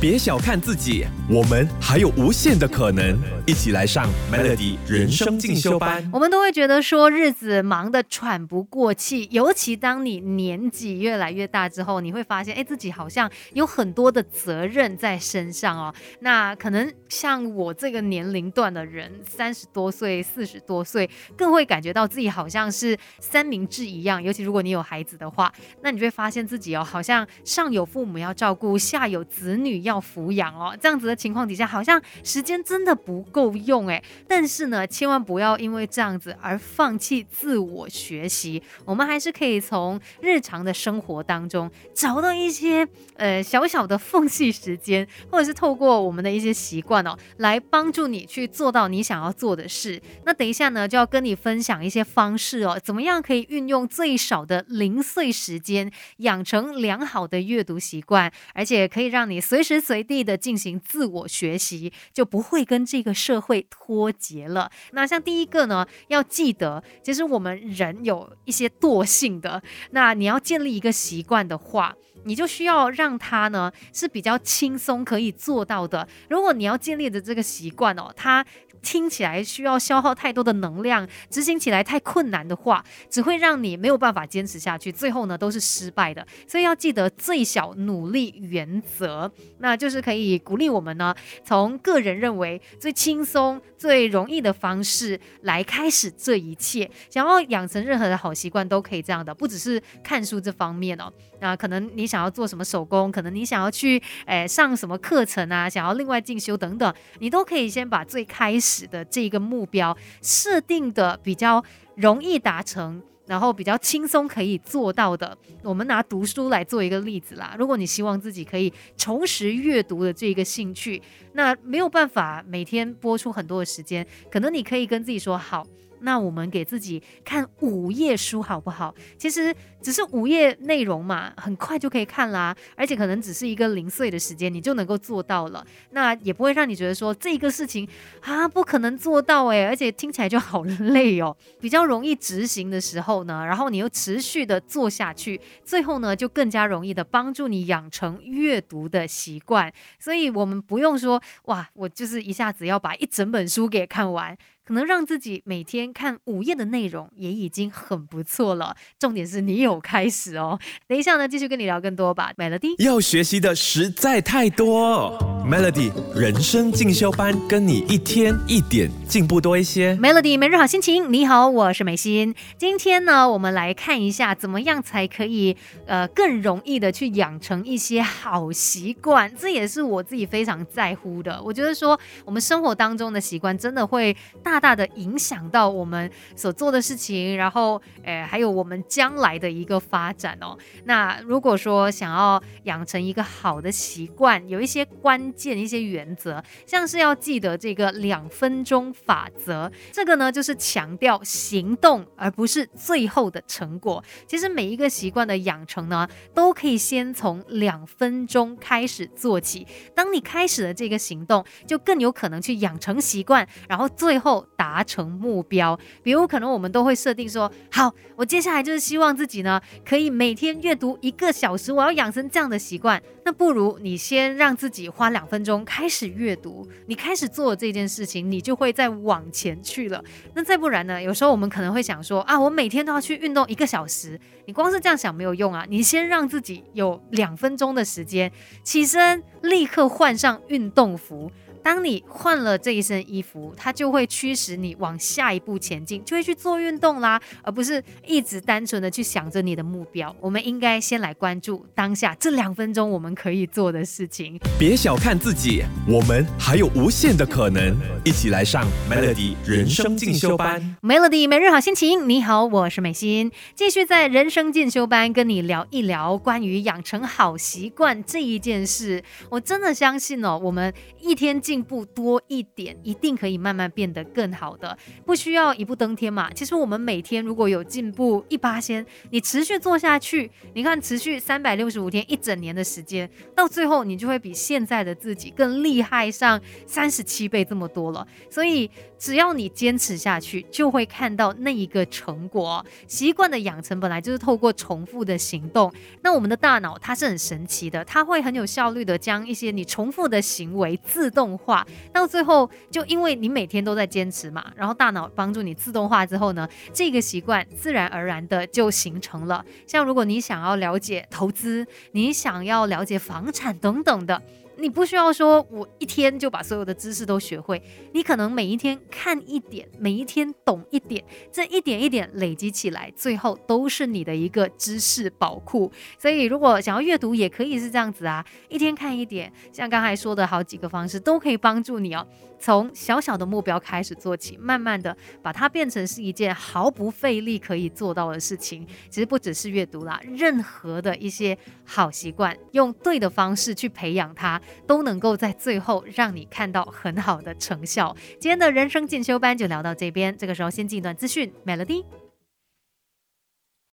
[0.00, 3.18] 别小看自己，我们还有无限的可能。
[3.46, 6.08] 一起来上 Melody 人生进修班。
[6.12, 15.92] 我们都会觉得说日子忙得喘不过气，尤其当你年纪越来越大之后，你会发现，哎，自己好像有很多的责任在身上哦。
[16.20, 24.22] 那可能像我这个年龄段的人，三十多岁、四十多岁，更会感觉到自己好像是三明治一样。
[24.22, 29.89] 尤其如果你有孩子的话，那你就会发现自己哦，好像上有父母要照顾，下有子女要。
[29.90, 34.00] 要抚养哦，这样子的情况底下，好像时间真的不够用哎。
[34.28, 38.62] 但是呢，千万不要因为这样子而放弃自我学习。
[38.84, 42.86] 我们还是可以从日常的生活当中找到一些
[43.16, 50.00] 呃小小的缝隙时间，或者是透过我们的一些习惯哦，来帮助你去做到你想要做的事。
[50.24, 59.79] 那等一下呢，就要跟你分享一些方式哦，怎么样可以运用最少的零碎时间，养成良好的阅读习惯，而且可以让你随时。
[59.80, 64.70] 随地的进行自我学习，就不会跟这个社会脱节了。
[64.92, 69.62] 那像第一个呢，要记得，其实我们人有一些惰性的。
[69.92, 76.06] 那你要建立一个习惯的话，你就需要让他呢是比较轻松可以做到的。
[76.28, 78.44] 如果你要建立的这个习惯哦，他
[78.82, 86.26] 听起来需要消耗太多的能量，执行起来太困难的话，只会让你没有办法坚持下去，最后呢都是失败的。
[86.46, 91.14] 所以要记得最小努力原则，那就是可以鼓励我们呢，
[91.44, 96.90] 从个人认为最轻松、最容易的方式来开始这一切。
[97.10, 101.12] 想要养成任何的好习惯，都可以这样的，不只是看书这方面哦。
[101.40, 108.69] 那可能你想要做什么手工，可能你想要去诶上什么课程啊，想要另外进修等等，你都可以先把最开始。
[108.86, 111.62] 的这一个目标设定的比较
[111.96, 117.54] 容易达成，然后比较轻松可以做到的，我们拿读书来做一个例子啦。
[117.58, 121.00] 如果你希望自己可以重拾阅读的这个兴趣，
[121.34, 125.66] 那没有办法每天播出很多的时间，可能你可以跟自己说好。
[126.02, 128.94] 那我们给自己看五页书好不好？
[129.18, 135.66] 其实只是五页内容嘛，很快就可以看啦，而且可能只是一个零碎的时间，你就能够做到了。
[135.90, 137.88] 那也不会让你觉得说这个事情
[138.20, 141.36] 啊不可能做到诶，而且听起来就好累哦。
[141.60, 149.72] 比较容易执行的时候呢，然后你又持续的做下去，最后呢就更加容易的帮助你养成阅读的习惯。
[149.98, 154.36] 所以我们不用说哇，我就是一下子要把一整本书给看完。
[154.62, 158.76] 可能让自己每天看五页的内容也已经很不错了。
[159.00, 160.58] 重点是你有开始哦。
[160.88, 162.32] 等一下呢，继续跟你聊更多吧。
[162.38, 165.18] Melody 要学习的实在太多。
[165.46, 169.94] Melody 人生进修班，跟你一天一点进步多一些。
[169.96, 172.34] Melody 每日好心情，你好，我是美心。
[172.56, 179.30] 今天呢，我们来看一下怎么样才可以呃更容易的去养成一些好习惯。
[179.36, 181.42] 这也是我自己非常在乎的。
[181.42, 184.60] 我觉得说我们生活当中的习惯真的会大。
[184.60, 190.56] 大的影响到我们所做的事情，然后，呃，还有我们将来的一一个发展哦。
[190.84, 199.70] 那如果说想要养成一个好的习惯，有一些关键一些原则，像是要记得这个两分钟法则。
[199.92, 204.02] 这个呢，就是强调行动，而不是最后的成果。
[204.26, 209.66] 其实每一个习惯的养成呢，都可以先从两分钟开始做起。
[209.94, 214.46] 当你开始了这个行动，就更有可能去养成习惯，然后最后。
[214.60, 223.02] 达成目标，比如可能我们都会设定说，好，我接下来就是希望自己呢呢可以每天阅读一个小时，我要养成这样的习惯。
[223.24, 230.02] 那不如你先让自己花两分钟开始阅读，你开始做这件事情，你就会再往前去了。
[230.34, 231.02] 那再不然呢？
[231.02, 238.30] 有时候我们可能会想说，啊，我每天都要去运动一个小时，你光是这样想没有用啊，你先让自己有两分钟的时间，
[238.62, 241.30] 起身立刻换上运动服。
[241.62, 250.14] 当你换了这一身衣服，它就会驱使你往下一步前进，就会去做运动啦，而不是一直单纯的去想着你的目标。
[250.20, 254.38] 我们应该先来关注当下这两分钟我们可以做的事情。
[254.58, 257.76] 别小看自己，我们还有无限的可能。
[258.04, 260.76] 一起来上 Melody 人生进修班。
[260.80, 269.04] Melody 每日好心情，你好，我是美心，继续在人生进修班跟你聊一聊关于养成好习惯这一件事。
[269.28, 270.72] 我真的相信哦，我们
[271.02, 271.38] 一天。
[271.50, 276.32] 进步多一点，一定可以慢慢变得更好的，不需要一步登天嘛。
[276.32, 288.06] 其实我们每天如果有进步一八先，你持续做下去，你看持续三百六十五天一整年的时间，到最后你就会比现在的自己更厉害上三十七倍这么多了。
[288.30, 292.64] 所以只要你坚持下去，就会看到那一个成果。
[292.86, 295.72] 习惯的养成本来就是透过重复的行动。
[296.02, 309.44] 那我们的大脑它是很神奇的，它会很有效率的将一些你重复的行为自动化，到最后就因为你每天都在坚持嘛，然后大脑帮助你自动化之后呢，这个习惯自然而然的就形成了。
[309.66, 314.20] 像如果你想要了解投资，你想要了解房产等等的。
[314.60, 317.60] 你不需要说，我一天就把所有的知识都学会。
[317.94, 321.02] 你可能每一天看一点，每一天懂一点，
[321.32, 325.72] 这一点一点累积起来，最后都是你的一个知识宝库。
[325.98, 329.32] 所以，如果想要阅读，也可以是这样子啊，一天看一点。
[329.50, 332.06] 像刚才说的好几个方式，都可以帮助你哦。
[332.38, 338.66] 从小小的目标开始做起，慢慢的把它变成是一件毫不费力可以做到的事情。
[338.88, 344.40] 其实不只是阅读啦，任何的一些好习惯，用对的方式去培养它。
[344.66, 347.96] 都能够在最后让你看到很好的成效。
[348.18, 351.84] 今天的人生进修班就聊到这边，这个时候先进一段资讯，Melody。